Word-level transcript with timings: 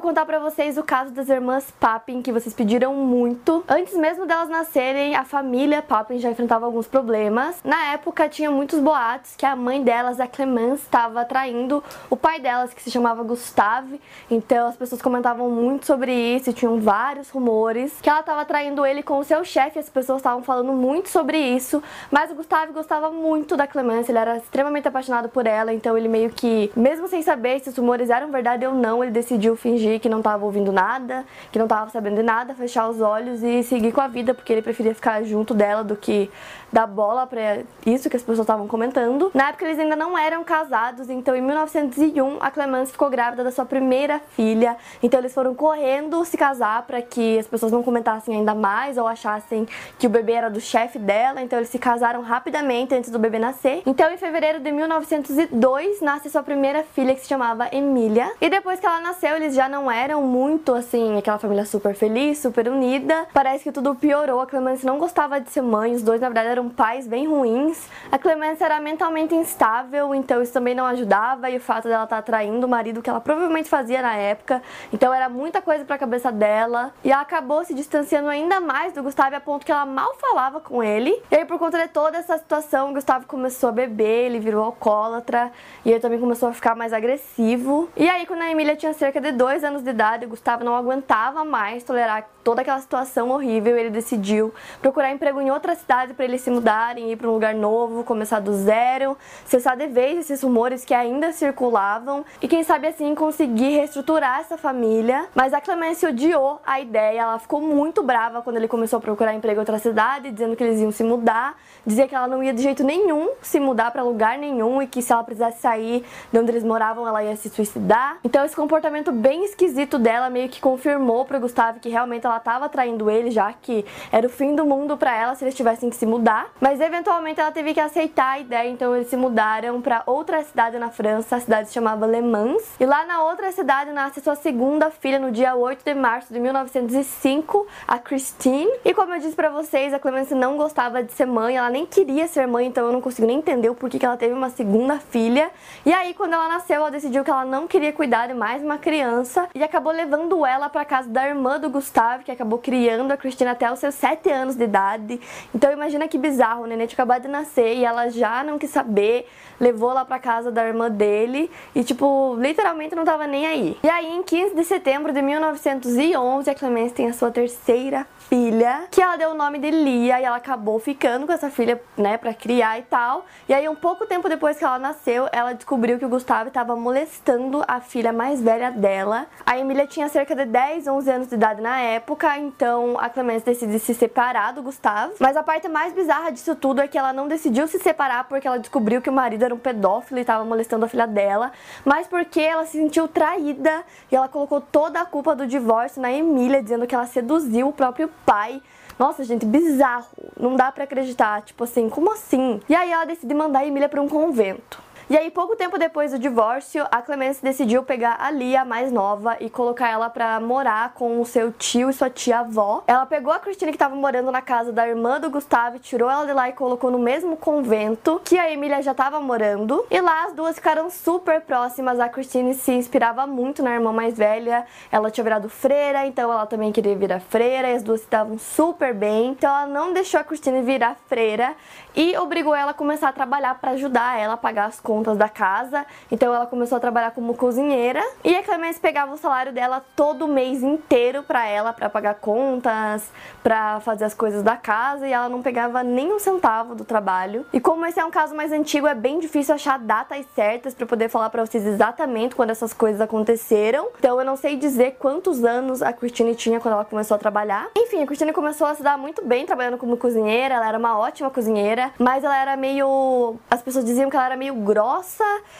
Vou 0.00 0.08
contar 0.08 0.24
pra 0.24 0.38
vocês 0.38 0.78
o 0.78 0.82
caso 0.82 1.10
das 1.10 1.28
irmãs 1.28 1.70
Papin, 1.78 2.22
que 2.22 2.32
vocês 2.32 2.54
pediram 2.54 2.94
muito. 2.94 3.62
Antes 3.68 3.94
mesmo 3.94 4.24
delas 4.24 4.48
nascerem, 4.48 5.14
a 5.14 5.24
família 5.24 5.82
Papin 5.82 6.18
já 6.18 6.30
enfrentava 6.30 6.64
alguns 6.64 6.86
problemas. 6.86 7.60
Na 7.62 7.92
época, 7.92 8.26
tinha 8.26 8.50
muitos 8.50 8.78
boatos 8.80 9.36
que 9.36 9.44
a 9.44 9.54
mãe 9.54 9.82
delas, 9.82 10.18
a 10.18 10.26
Clemence, 10.26 10.84
estava 10.84 11.22
traindo 11.26 11.84
o 12.08 12.16
pai 12.16 12.40
delas, 12.40 12.72
que 12.72 12.82
se 12.82 12.90
chamava 12.90 13.22
Gustave. 13.22 14.00
Então 14.30 14.68
as 14.68 14.76
pessoas 14.76 15.02
comentavam 15.02 15.50
muito 15.50 15.84
sobre 15.84 16.14
isso, 16.14 16.50
tinham 16.54 16.80
vários 16.80 17.28
rumores 17.28 17.98
que 18.00 18.08
ela 18.08 18.20
estava 18.20 18.42
traindo 18.46 18.86
ele 18.86 19.02
com 19.02 19.18
o 19.18 19.24
seu 19.24 19.44
chefe. 19.44 19.78
As 19.78 19.90
pessoas 19.90 20.20
estavam 20.20 20.42
falando 20.42 20.72
muito 20.72 21.10
sobre 21.10 21.36
isso, 21.36 21.82
mas 22.10 22.30
o 22.30 22.34
Gustave 22.34 22.72
gostava 22.72 23.10
muito 23.10 23.54
da 23.54 23.66
Clemence, 23.66 24.10
ele 24.10 24.18
era 24.18 24.38
extremamente 24.38 24.88
apaixonado 24.88 25.28
por 25.28 25.46
ela, 25.46 25.74
então 25.74 25.98
ele 25.98 26.08
meio 26.08 26.30
que, 26.30 26.72
mesmo 26.74 27.06
sem 27.06 27.20
saber 27.20 27.60
se 27.60 27.68
os 27.68 27.76
rumores 27.76 28.08
eram 28.08 28.30
verdade 28.30 28.66
ou 28.66 28.72
não, 28.72 29.04
ele 29.04 29.12
decidiu 29.12 29.54
fingir 29.56 29.89
que 29.98 30.08
não 30.08 30.18
estava 30.18 30.44
ouvindo 30.44 30.72
nada, 30.72 31.24
que 31.50 31.58
não 31.58 31.66
estava 31.66 31.90
sabendo 31.90 32.16
de 32.16 32.22
nada, 32.22 32.54
fechar 32.54 32.88
os 32.88 33.00
olhos 33.00 33.42
e 33.42 33.62
seguir 33.62 33.92
com 33.92 34.00
a 34.00 34.08
vida, 34.08 34.34
porque 34.34 34.52
ele 34.52 34.62
preferia 34.62 34.94
ficar 34.94 35.22
junto 35.24 35.54
dela 35.54 35.82
do 35.82 35.96
que 35.96 36.30
dar 36.72 36.86
bola 36.86 37.26
para 37.26 37.62
isso 37.84 38.08
que 38.08 38.16
as 38.16 38.22
pessoas 38.22 38.40
estavam 38.40 38.66
comentando. 38.66 39.30
Na 39.34 39.48
época 39.48 39.64
eles 39.64 39.78
ainda 39.78 39.96
não 39.96 40.16
eram 40.16 40.44
casados, 40.44 41.10
então 41.10 41.34
em 41.34 41.42
1901 41.42 42.38
a 42.40 42.50
Clemence 42.50 42.92
ficou 42.92 43.10
grávida 43.10 43.42
da 43.42 43.50
sua 43.50 43.64
primeira 43.64 44.20
filha. 44.36 44.76
Então 45.02 45.18
eles 45.18 45.34
foram 45.34 45.54
correndo 45.54 46.24
se 46.24 46.36
casar 46.36 46.82
para 46.82 47.02
que 47.02 47.38
as 47.38 47.46
pessoas 47.46 47.72
não 47.72 47.82
comentassem 47.82 48.36
ainda 48.36 48.54
mais 48.54 48.96
ou 48.96 49.06
achassem 49.06 49.66
que 49.98 50.06
o 50.06 50.10
bebê 50.10 50.32
era 50.32 50.50
do 50.50 50.60
chefe 50.60 50.98
dela. 50.98 51.42
Então 51.42 51.58
eles 51.58 51.70
se 51.70 51.78
casaram 51.78 52.22
rapidamente 52.22 52.94
antes 52.94 53.10
do 53.10 53.18
bebê 53.18 53.38
nascer. 53.38 53.82
Então 53.86 54.10
em 54.10 54.16
fevereiro 54.16 54.60
de 54.60 54.70
1902 54.70 56.00
nasce 56.00 56.30
sua 56.30 56.42
primeira 56.42 56.82
filha 56.82 57.14
que 57.14 57.20
se 57.20 57.28
chamava 57.28 57.68
Emília. 57.72 58.32
E 58.40 58.48
depois 58.48 58.78
que 58.78 58.86
ela 58.86 59.00
nasceu, 59.00 59.36
eles 59.36 59.54
já 59.54 59.68
não 59.68 59.79
eram 59.88 60.22
muito 60.22 60.74
assim, 60.74 61.16
aquela 61.16 61.38
família 61.38 61.64
super 61.64 61.94
feliz, 61.94 62.38
super 62.38 62.68
unida. 62.68 63.28
Parece 63.32 63.62
que 63.62 63.70
tudo 63.70 63.94
piorou. 63.94 64.40
A 64.40 64.46
Clemence 64.46 64.84
não 64.84 64.98
gostava 64.98 65.40
de 65.40 65.48
ser 65.50 65.62
mãe, 65.62 65.94
os 65.94 66.02
dois 66.02 66.20
na 66.20 66.26
verdade 66.26 66.48
eram 66.48 66.68
pais 66.68 67.06
bem 67.06 67.28
ruins. 67.28 67.88
A 68.10 68.18
Clemence 68.18 68.64
era 68.64 68.80
mentalmente 68.80 69.32
instável, 69.32 70.12
então 70.12 70.42
isso 70.42 70.52
também 70.52 70.74
não 70.74 70.84
ajudava 70.86 71.48
e 71.50 71.56
o 71.56 71.60
fato 71.60 71.86
dela 71.86 72.02
estar 72.02 72.22
traindo 72.22 72.66
o 72.66 72.68
marido 72.68 73.00
que 73.00 73.08
ela 73.08 73.20
provavelmente 73.20 73.68
fazia 73.68 74.02
na 74.02 74.16
época. 74.16 74.60
Então 74.92 75.14
era 75.14 75.28
muita 75.28 75.62
coisa 75.62 75.84
para 75.84 75.94
a 75.94 75.98
cabeça 75.98 76.32
dela 76.32 76.92
e 77.04 77.12
ela 77.12 77.22
acabou 77.22 77.64
se 77.64 77.74
distanciando 77.74 78.28
ainda 78.28 78.60
mais 78.60 78.92
do 78.92 79.02
Gustavo 79.02 79.36
a 79.36 79.40
ponto 79.40 79.64
que 79.64 79.70
ela 79.70 79.86
mal 79.86 80.14
falava 80.16 80.58
com 80.60 80.82
ele. 80.82 81.16
E 81.30 81.36
aí 81.36 81.44
por 81.44 81.58
conta 81.58 81.78
de 81.78 81.88
toda 81.88 82.18
essa 82.18 82.36
situação, 82.38 82.90
o 82.90 82.94
Gustavo 82.94 83.26
começou 83.26 83.68
a 83.68 83.72
beber, 83.72 84.26
ele 84.26 84.40
virou 84.40 84.64
alcoólatra 84.64 85.52
e 85.84 85.90
ele 85.90 86.00
também 86.00 86.18
começou 86.18 86.48
a 86.48 86.52
ficar 86.52 86.74
mais 86.74 86.92
agressivo. 86.92 87.88
E 87.96 88.08
aí 88.08 88.26
quando 88.26 88.42
a 88.42 88.50
Emília 88.50 88.74
tinha 88.74 88.92
cerca 88.92 89.20
de 89.20 89.32
dois 89.32 89.59
anos 89.62 89.82
de 89.82 89.90
idade, 89.90 90.26
Gustavo 90.26 90.64
não 90.64 90.74
aguentava 90.74 91.44
mais 91.44 91.82
tolerar 91.82 92.28
toda 92.42 92.62
aquela 92.62 92.80
situação 92.80 93.30
horrível, 93.30 93.76
ele 93.76 93.90
decidiu 93.90 94.52
procurar 94.80 95.10
emprego 95.10 95.40
em 95.40 95.50
outra 95.50 95.74
cidade 95.74 96.14
para 96.14 96.24
eles 96.24 96.40
se 96.40 96.50
mudarem, 96.50 97.12
ir 97.12 97.16
para 97.16 97.28
um 97.28 97.32
lugar 97.32 97.54
novo, 97.54 98.02
começar 98.02 98.40
do 98.40 98.52
zero, 98.54 99.16
cessar 99.44 99.76
de 99.76 99.86
vez 99.86 100.20
esses 100.20 100.42
rumores 100.42 100.84
que 100.84 100.94
ainda 100.94 101.32
circulavam. 101.32 102.24
E 102.40 102.48
quem 102.48 102.62
sabe 102.62 102.88
assim 102.88 103.14
conseguir 103.14 103.70
reestruturar 103.76 104.40
essa 104.40 104.56
família. 104.56 105.26
Mas 105.34 105.52
a 105.52 105.60
Clemence 105.60 106.06
odiou 106.06 106.60
a 106.64 106.80
ideia, 106.80 107.20
ela 107.20 107.38
ficou 107.38 107.60
muito 107.60 108.02
brava 108.02 108.42
quando 108.42 108.56
ele 108.56 108.68
começou 108.68 108.98
a 108.98 109.00
procurar 109.00 109.34
emprego 109.34 109.56
em 109.56 109.60
outra 109.60 109.78
cidade, 109.78 110.30
dizendo 110.30 110.56
que 110.56 110.64
eles 110.64 110.80
iam 110.80 110.90
se 110.90 111.04
mudar, 111.04 111.58
dizia 111.86 112.06
que 112.06 112.14
ela 112.14 112.26
não 112.26 112.42
ia 112.42 112.52
de 112.52 112.62
jeito 112.62 112.84
nenhum 112.84 113.30
se 113.42 113.58
mudar 113.58 113.90
para 113.90 114.02
lugar 114.02 114.38
nenhum 114.38 114.82
e 114.82 114.86
que 114.86 115.02
se 115.02 115.12
ela 115.12 115.24
precisasse 115.24 115.60
sair 115.60 116.04
de 116.32 116.38
onde 116.38 116.50
eles 116.50 116.64
moravam, 116.64 117.06
ela 117.06 117.22
ia 117.22 117.36
se 117.36 117.48
suicidar. 117.48 118.18
Então 118.24 118.44
esse 118.44 118.56
comportamento 118.56 119.12
bem 119.12 119.44
esquisito 119.44 119.98
dela 119.98 120.30
meio 120.30 120.48
que 120.48 120.60
confirmou 120.60 121.24
para 121.24 121.38
Gustavo 121.38 121.80
que 121.80 121.88
realmente 121.88 122.26
ela 122.26 122.36
estava 122.36 122.68
traindo 122.68 123.10
ele, 123.10 123.30
já 123.30 123.52
que 123.52 123.84
era 124.12 124.26
o 124.26 124.30
fim 124.30 124.54
do 124.54 124.64
mundo 124.64 124.96
para 124.96 125.16
ela 125.16 125.34
se 125.34 125.44
eles 125.44 125.54
tivessem 125.54 125.90
que 125.90 125.96
se 125.96 126.06
mudar. 126.06 126.48
Mas 126.60 126.80
eventualmente 126.80 127.40
ela 127.40 127.52
teve 127.52 127.74
que 127.74 127.80
aceitar 127.80 128.32
a 128.32 128.38
ideia, 128.38 128.68
então 128.68 128.94
eles 128.94 129.08
se 129.08 129.16
mudaram 129.16 129.80
para 129.80 130.02
outra 130.06 130.42
cidade 130.42 130.78
na 130.78 130.90
França, 130.90 131.36
a 131.36 131.40
cidade 131.40 131.68
se 131.68 131.74
chamava 131.74 132.06
Le 132.06 132.20
Mans. 132.20 132.62
E 132.78 132.86
lá 132.86 133.04
na 133.06 133.22
outra 133.22 133.50
cidade 133.52 133.92
nasce 133.92 134.20
sua 134.20 134.34
segunda 134.34 134.90
filha 134.90 135.18
no 135.18 135.30
dia 135.30 135.54
8 135.54 135.84
de 135.84 135.94
março 135.94 136.32
de 136.32 136.40
1905, 136.40 137.66
a 137.86 137.98
Christine. 137.98 138.70
E 138.84 138.92
como 138.92 139.14
eu 139.14 139.20
disse 139.20 139.34
para 139.34 139.48
vocês, 139.48 139.94
a 139.94 139.98
Clemence 139.98 140.34
não 140.34 140.56
gostava 140.56 141.02
de 141.02 141.12
ser 141.12 141.26
mãe, 141.26 141.56
ela 141.56 141.69
nem 141.70 141.86
queria 141.86 142.26
ser 142.26 142.46
mãe, 142.46 142.66
então 142.66 142.86
eu 142.86 142.92
não 142.92 143.00
consigo 143.00 143.26
nem 143.26 143.38
entender 143.38 143.68
o 143.68 143.74
porquê 143.74 143.98
que 143.98 144.06
ela 144.06 144.16
teve 144.16 144.34
uma 144.34 144.50
segunda 144.50 144.98
filha. 144.98 145.50
E 145.84 145.92
aí 145.92 146.14
quando 146.14 146.34
ela 146.34 146.48
nasceu, 146.48 146.76
ela 146.76 146.90
decidiu 146.90 147.24
que 147.24 147.30
ela 147.30 147.44
não 147.44 147.66
queria 147.66 147.92
cuidar 147.92 148.28
de 148.28 148.34
mais 148.34 148.62
uma 148.62 148.78
criança 148.78 149.48
e 149.54 149.62
acabou 149.62 149.92
levando 149.92 150.44
ela 150.44 150.68
para 150.68 150.84
casa 150.84 151.08
da 151.08 151.26
irmã 151.26 151.58
do 151.58 151.70
Gustavo, 151.70 152.24
que 152.24 152.30
acabou 152.30 152.58
criando 152.58 153.12
a 153.12 153.16
Cristina 153.16 153.52
até 153.52 153.70
os 153.70 153.78
seus 153.78 153.94
7 153.94 154.30
anos 154.30 154.56
de 154.56 154.64
idade. 154.64 155.20
Então 155.54 155.72
imagina 155.72 156.08
que 156.08 156.18
bizarro, 156.18 156.64
o 156.64 156.66
neném 156.66 156.86
tinha 156.86 156.96
acabado 156.96 157.22
de 157.22 157.28
nascer 157.28 157.76
e 157.76 157.84
ela 157.84 158.08
já 158.10 158.42
não 158.42 158.58
quis 158.58 158.70
saber, 158.70 159.28
levou 159.58 159.92
lá 159.92 160.04
para 160.04 160.18
casa 160.18 160.50
da 160.50 160.66
irmã 160.66 160.90
dele 160.90 161.50
e 161.74 161.84
tipo, 161.84 162.36
literalmente 162.38 162.94
não 162.94 163.04
tava 163.04 163.26
nem 163.26 163.46
aí. 163.46 163.76
E 163.82 163.88
aí 163.88 164.06
em 164.06 164.22
15 164.22 164.54
de 164.54 164.64
setembro 164.64 165.12
de 165.12 165.22
1911, 165.22 166.50
a 166.50 166.54
Clemence 166.54 166.94
tem 166.94 167.08
a 167.08 167.12
sua 167.12 167.30
terceira 167.30 168.06
filha, 168.28 168.84
que 168.90 169.02
ela 169.02 169.16
deu 169.16 169.30
o 169.30 169.34
nome 169.34 169.58
de 169.58 169.70
Lia 169.70 170.20
e 170.20 170.24
ela 170.24 170.36
acabou 170.36 170.78
ficando 170.78 171.26
com 171.26 171.32
essa 171.32 171.50
filha, 171.50 171.59
né, 171.96 172.16
para 172.16 172.34
criar 172.34 172.78
e 172.78 172.82
tal. 172.82 173.24
E 173.48 173.54
aí 173.54 173.68
um 173.68 173.74
pouco 173.74 174.06
tempo 174.06 174.28
depois 174.28 174.58
que 174.58 174.64
ela 174.64 174.78
nasceu, 174.78 175.28
ela 175.32 175.52
descobriu 175.52 175.98
que 175.98 176.04
o 176.04 176.08
Gustavo 176.08 176.48
estava 176.48 176.76
molestando 176.76 177.62
a 177.66 177.80
filha 177.80 178.12
mais 178.12 178.40
velha 178.40 178.70
dela. 178.70 179.26
A 179.44 179.58
Emília 179.58 179.86
tinha 179.86 180.08
cerca 180.08 180.34
de 180.34 180.44
10, 180.44 180.86
11 180.86 181.10
anos 181.10 181.28
de 181.28 181.34
idade 181.34 181.60
na 181.60 181.80
época, 181.80 182.38
então 182.38 182.96
a 182.98 183.08
Clemence 183.08 183.44
decide 183.44 183.78
se 183.78 183.94
separar 183.94 184.52
do 184.52 184.62
Gustavo. 184.62 185.14
Mas 185.18 185.36
a 185.36 185.42
parte 185.42 185.68
mais 185.68 185.92
bizarra 185.92 186.30
disso 186.30 186.54
tudo 186.54 186.80
é 186.80 186.88
que 186.88 186.98
ela 186.98 187.12
não 187.12 187.28
decidiu 187.28 187.66
se 187.66 187.78
separar 187.78 188.24
porque 188.24 188.46
ela 188.46 188.58
descobriu 188.58 189.00
que 189.02 189.10
o 189.10 189.12
marido 189.12 189.44
era 189.44 189.54
um 189.54 189.58
pedófilo 189.58 190.18
e 190.18 190.22
estava 190.22 190.44
molestando 190.44 190.84
a 190.84 190.88
filha 190.88 191.06
dela, 191.06 191.52
mas 191.84 192.06
porque 192.06 192.40
ela 192.40 192.64
se 192.64 192.78
sentiu 192.78 193.08
traída 193.08 193.84
e 194.10 194.16
ela 194.16 194.28
colocou 194.28 194.60
toda 194.60 195.00
a 195.00 195.04
culpa 195.04 195.34
do 195.34 195.46
divórcio 195.46 196.00
na 196.00 196.12
Emília, 196.12 196.62
dizendo 196.62 196.86
que 196.86 196.94
ela 196.94 197.06
seduziu 197.06 197.68
o 197.68 197.72
próprio 197.72 198.10
pai. 198.24 198.62
Nossa, 199.00 199.24
gente, 199.24 199.46
bizarro. 199.46 200.04
Não 200.38 200.56
dá 200.56 200.70
para 200.70 200.84
acreditar. 200.84 201.40
Tipo 201.40 201.64
assim, 201.64 201.88
como 201.88 202.12
assim? 202.12 202.60
E 202.68 202.74
aí 202.74 202.92
ela 202.92 203.06
decide 203.06 203.32
mandar 203.32 203.60
a 203.60 203.66
Emília 203.66 203.88
para 203.88 204.02
um 204.02 204.06
convento. 204.06 204.78
E 205.10 205.18
aí, 205.18 205.28
pouco 205.28 205.56
tempo 205.56 205.76
depois 205.76 206.12
do 206.12 206.20
divórcio, 206.20 206.86
a 206.88 207.02
Clemence 207.02 207.42
decidiu 207.42 207.82
pegar 207.82 208.18
a 208.20 208.30
Lia, 208.30 208.64
mais 208.64 208.92
nova, 208.92 209.36
e 209.40 209.50
colocar 209.50 209.88
ela 209.88 210.08
pra 210.08 210.38
morar 210.38 210.94
com 210.94 211.20
o 211.20 211.26
seu 211.26 211.50
tio 211.50 211.90
e 211.90 211.92
sua 211.92 212.08
tia-avó. 212.08 212.84
Ela 212.86 213.04
pegou 213.04 213.32
a 213.32 213.40
Cristina, 213.40 213.72
que 213.72 213.76
tava 213.76 213.96
morando 213.96 214.30
na 214.30 214.40
casa 214.40 214.70
da 214.70 214.86
irmã 214.86 215.18
do 215.18 215.28
Gustavo, 215.28 215.80
tirou 215.80 216.08
ela 216.08 216.24
de 216.24 216.32
lá 216.32 216.48
e 216.48 216.52
colocou 216.52 216.92
no 216.92 216.98
mesmo 217.00 217.36
convento 217.36 218.20
que 218.24 218.38
a 218.38 218.52
Emília 218.52 218.80
já 218.82 218.94
tava 218.94 219.18
morando. 219.18 219.84
E 219.90 220.00
lá 220.00 220.26
as 220.26 220.32
duas 220.32 220.54
ficaram 220.54 220.88
super 220.88 221.40
próximas. 221.40 221.98
A 221.98 222.08
Christine 222.08 222.54
se 222.54 222.70
inspirava 222.70 223.26
muito 223.26 223.64
na 223.64 223.74
irmã 223.74 223.92
mais 223.92 224.16
velha. 224.16 224.64
Ela 224.92 225.10
tinha 225.10 225.24
virado 225.24 225.48
freira, 225.48 226.06
então 226.06 226.30
ela 226.30 226.46
também 226.46 226.70
queria 226.70 226.94
virar 226.94 227.18
freira, 227.18 227.68
e 227.68 227.74
as 227.74 227.82
duas 227.82 228.00
estavam 228.00 228.38
super 228.38 228.94
bem. 228.94 229.30
Então 229.30 229.50
ela 229.50 229.66
não 229.66 229.92
deixou 229.92 230.20
a 230.20 230.22
Christine 230.22 230.62
virar 230.62 230.94
freira 231.08 231.56
e 231.96 232.16
obrigou 232.16 232.54
ela 232.54 232.70
a 232.70 232.74
começar 232.74 233.08
a 233.08 233.12
trabalhar 233.12 233.56
para 233.56 233.72
ajudar 233.72 234.16
ela 234.16 234.34
a 234.34 234.36
pagar 234.36 234.66
as 234.66 234.78
contas 234.78 234.99
contas 235.00 235.16
da 235.16 235.28
casa, 235.30 235.86
então 236.10 236.34
ela 236.34 236.46
começou 236.46 236.76
a 236.76 236.80
trabalhar 236.80 237.12
como 237.12 237.34
cozinheira. 237.34 238.02
E 238.22 238.36
a 238.36 238.42
Clemence 238.42 238.78
pegava 238.78 239.14
o 239.14 239.16
salário 239.16 239.50
dela 239.50 239.82
todo 239.96 240.28
mês 240.28 240.62
inteiro 240.62 241.22
para 241.22 241.46
ela, 241.46 241.72
para 241.72 241.88
pagar 241.88 242.16
contas, 242.16 243.10
para 243.42 243.80
fazer 243.80 244.04
as 244.04 244.12
coisas 244.12 244.42
da 244.42 244.56
casa, 244.56 245.08
e 245.08 245.12
ela 245.12 245.28
não 245.28 245.40
pegava 245.40 245.82
nem 245.82 246.12
um 246.12 246.18
centavo 246.18 246.74
do 246.74 246.84
trabalho. 246.84 247.46
E 247.50 247.58
como 247.58 247.86
esse 247.86 247.98
é 247.98 248.04
um 248.04 248.10
caso 248.10 248.34
mais 248.34 248.52
antigo, 248.52 248.86
é 248.86 248.94
bem 248.94 249.18
difícil 249.18 249.54
achar 249.54 249.78
datas 249.78 250.26
certas 250.34 250.74
para 250.74 250.84
poder 250.84 251.08
falar 251.08 251.30
para 251.30 251.46
vocês 251.46 251.64
exatamente 251.64 252.34
quando 252.34 252.50
essas 252.50 252.74
coisas 252.74 253.00
aconteceram. 253.00 253.88
Então 253.98 254.18
eu 254.18 254.24
não 254.24 254.36
sei 254.36 254.56
dizer 254.56 254.96
quantos 254.98 255.44
anos 255.44 255.80
a 255.80 255.92
Christine 255.94 256.34
tinha 256.34 256.60
quando 256.60 256.74
ela 256.74 256.84
começou 256.84 257.14
a 257.14 257.18
trabalhar. 257.18 257.68
Enfim, 257.74 258.02
a 258.02 258.06
Christine 258.06 258.32
começou 258.32 258.66
a 258.66 258.74
se 258.74 258.82
dar 258.82 258.98
muito 258.98 259.24
bem 259.24 259.46
trabalhando 259.46 259.78
como 259.78 259.96
cozinheira, 259.96 260.56
ela 260.56 260.68
era 260.68 260.78
uma 260.78 260.98
ótima 260.98 261.30
cozinheira, 261.30 261.90
mas 261.98 262.22
ela 262.22 262.36
era 262.36 262.56
meio. 262.56 263.36
As 263.50 263.62
pessoas 263.62 263.84
diziam 263.84 264.10
que 264.10 264.16
ela 264.16 264.26
era 264.26 264.36
meio 264.36 264.54
grossa, 264.54 264.89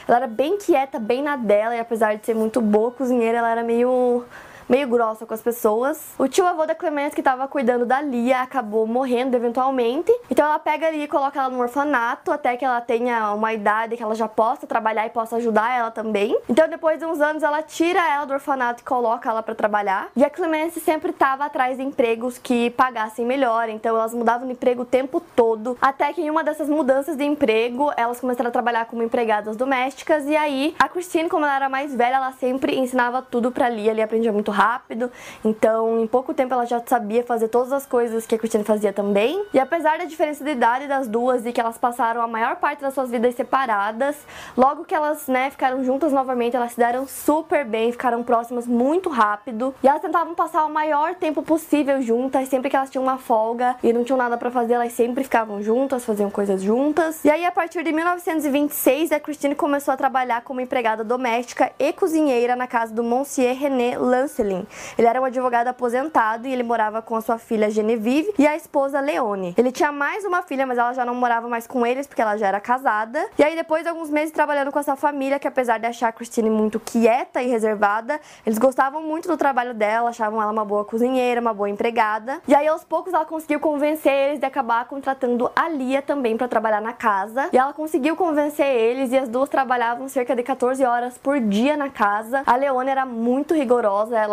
ela 0.06 0.18
era 0.18 0.26
bem 0.26 0.58
quieta, 0.58 0.98
bem 0.98 1.22
na 1.22 1.36
dela, 1.36 1.74
e 1.74 1.80
apesar 1.80 2.16
de 2.16 2.26
ser 2.26 2.34
muito 2.34 2.60
boa 2.60 2.90
cozinheira, 2.90 3.38
ela 3.38 3.50
era 3.50 3.62
meio 3.62 4.24
meio 4.70 4.86
grossa 4.86 5.26
com 5.26 5.34
as 5.34 5.42
pessoas. 5.42 6.14
O 6.16 6.28
tio 6.28 6.46
avô 6.46 6.64
da 6.64 6.76
Clemence, 6.76 7.12
que 7.12 7.20
estava 7.20 7.48
cuidando 7.48 7.84
da 7.84 8.00
Lia, 8.00 8.40
acabou 8.40 8.86
morrendo 8.86 9.36
eventualmente. 9.36 10.12
Então 10.30 10.46
ela 10.46 10.60
pega 10.60 10.86
a 10.86 10.90
Lia 10.92 11.04
e 11.04 11.08
coloca 11.08 11.40
ela 11.40 11.48
no 11.48 11.58
orfanato 11.58 12.30
até 12.30 12.56
que 12.56 12.64
ela 12.64 12.80
tenha 12.80 13.32
uma 13.34 13.52
idade 13.52 13.96
que 13.96 14.02
ela 14.02 14.14
já 14.14 14.28
possa 14.28 14.68
trabalhar 14.68 15.04
e 15.06 15.10
possa 15.10 15.36
ajudar 15.36 15.76
ela 15.76 15.90
também. 15.90 16.38
Então 16.48 16.68
depois 16.68 17.00
de 17.00 17.04
uns 17.04 17.20
anos 17.20 17.42
ela 17.42 17.62
tira 17.62 17.98
ela 18.08 18.24
do 18.24 18.32
orfanato 18.32 18.82
e 18.82 18.84
coloca 18.84 19.28
ela 19.28 19.42
para 19.42 19.56
trabalhar. 19.56 20.08
E 20.14 20.24
a 20.24 20.30
Clemence 20.30 20.78
sempre 20.78 21.10
estava 21.10 21.46
atrás 21.46 21.76
de 21.76 21.82
empregos 21.82 22.38
que 22.38 22.70
pagassem 22.70 23.26
melhor, 23.26 23.68
então 23.68 23.96
elas 23.96 24.14
mudavam 24.14 24.46
de 24.46 24.52
emprego 24.52 24.82
o 24.82 24.86
tempo 24.86 25.20
todo, 25.34 25.76
até 25.82 26.12
que 26.12 26.22
em 26.22 26.30
uma 26.30 26.44
dessas 26.44 26.68
mudanças 26.68 27.16
de 27.16 27.24
emprego, 27.24 27.90
elas 27.96 28.20
começaram 28.20 28.48
a 28.48 28.52
trabalhar 28.52 28.84
como 28.84 29.02
empregadas 29.02 29.56
domésticas 29.56 30.26
e 30.26 30.36
aí 30.36 30.76
a 30.78 30.88
Christine, 30.88 31.28
como 31.28 31.44
ela 31.44 31.56
era 31.56 31.68
mais 31.68 31.92
velha, 31.92 32.16
ela 32.16 32.32
sempre 32.32 32.78
ensinava 32.78 33.20
tudo 33.20 33.50
para 33.50 33.68
Lia, 33.68 33.92
Lia 33.92 34.04
aprendia 34.04 34.32
muito 34.32 34.52
rápido 34.52 34.59
rápido, 34.60 35.10
então 35.42 36.02
em 36.02 36.06
pouco 36.06 36.34
tempo 36.34 36.52
ela 36.52 36.66
já 36.66 36.82
sabia 36.84 37.24
fazer 37.24 37.48
todas 37.48 37.72
as 37.72 37.86
coisas 37.86 38.26
que 38.26 38.34
a 38.34 38.38
Christiane 38.38 38.64
fazia 38.64 38.92
também. 38.92 39.42
E 39.54 39.58
apesar 39.58 39.96
da 39.96 40.04
diferença 40.04 40.44
de 40.44 40.50
idade 40.50 40.86
das 40.86 41.08
duas 41.08 41.46
e 41.46 41.52
que 41.52 41.60
elas 41.60 41.78
passaram 41.78 42.20
a 42.20 42.28
maior 42.28 42.56
parte 42.56 42.82
das 42.82 42.92
suas 42.92 43.10
vidas 43.10 43.34
separadas, 43.34 44.16
logo 44.54 44.84
que 44.84 44.94
elas, 44.94 45.26
né, 45.26 45.50
ficaram 45.50 45.82
juntas 45.82 46.12
novamente, 46.12 46.56
elas 46.56 46.72
se 46.72 46.78
deram 46.78 47.06
super 47.06 47.64
bem, 47.64 47.90
ficaram 47.90 48.22
próximas 48.22 48.66
muito 48.66 49.08
rápido. 49.08 49.74
E 49.82 49.88
elas 49.88 50.02
tentavam 50.02 50.34
passar 50.34 50.66
o 50.66 50.70
maior 50.70 51.14
tempo 51.14 51.42
possível 51.42 52.02
juntas, 52.02 52.48
sempre 52.48 52.68
que 52.68 52.76
elas 52.76 52.90
tinham 52.90 53.02
uma 53.02 53.16
folga 53.16 53.76
e 53.82 53.92
não 53.92 54.04
tinham 54.04 54.18
nada 54.18 54.36
para 54.36 54.50
fazer, 54.50 54.74
elas 54.74 54.92
sempre 54.92 55.24
ficavam 55.24 55.62
juntas, 55.62 56.04
faziam 56.04 56.30
coisas 56.30 56.60
juntas. 56.60 57.24
E 57.24 57.30
aí 57.30 57.46
a 57.46 57.52
partir 57.52 57.82
de 57.82 57.92
1926, 57.92 59.12
a 59.12 59.20
Christine 59.20 59.54
começou 59.54 59.94
a 59.94 59.96
trabalhar 59.96 60.42
como 60.42 60.60
empregada 60.60 61.02
doméstica 61.02 61.72
e 61.78 61.92
cozinheira 61.92 62.54
na 62.54 62.66
casa 62.66 62.92
do 62.92 63.02
Monsieur 63.02 63.54
René 63.56 63.96
Lancelin, 63.96 64.49
ele 64.98 65.06
era 65.06 65.20
um 65.20 65.24
advogado 65.24 65.68
aposentado 65.68 66.46
e 66.46 66.52
ele 66.52 66.62
morava 66.62 67.00
com 67.00 67.16
a 67.16 67.20
sua 67.20 67.38
filha 67.38 67.70
Genevieve 67.70 68.32
e 68.38 68.46
a 68.46 68.56
esposa 68.56 69.00
Leone. 69.00 69.54
Ele 69.56 69.72
tinha 69.72 69.92
mais 69.92 70.24
uma 70.24 70.42
filha, 70.42 70.66
mas 70.66 70.78
ela 70.78 70.92
já 70.92 71.04
não 71.04 71.14
morava 71.14 71.48
mais 71.48 71.66
com 71.66 71.86
eles 71.86 72.06
porque 72.06 72.22
ela 72.22 72.36
já 72.36 72.48
era 72.48 72.60
casada. 72.60 73.24
E 73.38 73.44
aí, 73.44 73.54
depois 73.54 73.82
de 73.82 73.88
alguns 73.88 74.10
meses 74.10 74.30
trabalhando 74.30 74.72
com 74.72 74.78
essa 74.78 74.96
família, 74.96 75.38
que 75.38 75.48
apesar 75.48 75.78
de 75.78 75.86
achar 75.86 76.08
a 76.08 76.12
Christine 76.12 76.50
muito 76.50 76.78
quieta 76.80 77.42
e 77.42 77.46
reservada, 77.48 78.20
eles 78.44 78.58
gostavam 78.58 79.02
muito 79.02 79.28
do 79.28 79.36
trabalho 79.36 79.74
dela, 79.74 80.10
achavam 80.10 80.40
ela 80.40 80.52
uma 80.52 80.64
boa 80.64 80.84
cozinheira, 80.84 81.40
uma 81.40 81.54
boa 81.54 81.68
empregada. 81.68 82.40
E 82.46 82.54
aí, 82.54 82.66
aos 82.66 82.84
poucos, 82.84 83.12
ela 83.12 83.24
conseguiu 83.24 83.60
convencer 83.60 84.12
eles 84.12 84.40
de 84.40 84.46
acabar 84.46 84.84
contratando 84.86 85.50
a 85.54 85.68
Lia 85.68 86.02
também 86.02 86.36
para 86.36 86.48
trabalhar 86.48 86.80
na 86.80 86.92
casa. 86.92 87.48
E 87.52 87.58
ela 87.58 87.72
conseguiu 87.72 88.16
convencer 88.16 88.66
eles 88.66 89.12
e 89.12 89.18
as 89.18 89.28
duas 89.28 89.48
trabalhavam 89.48 90.08
cerca 90.08 90.34
de 90.34 90.42
14 90.42 90.84
horas 90.84 91.18
por 91.18 91.40
dia 91.40 91.76
na 91.76 91.88
casa. 91.88 92.42
A 92.46 92.56
Leone 92.56 92.90
era 92.90 93.04
muito 93.04 93.54
rigorosa, 93.54 94.18
ela 94.18 94.29